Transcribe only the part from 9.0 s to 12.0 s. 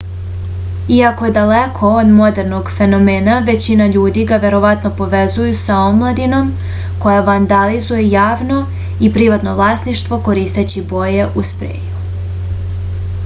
i privatno vlasništvo koristeći boje u spreju